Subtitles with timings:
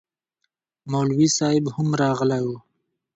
[0.91, 2.49] مولوي صاحب هم راغلی و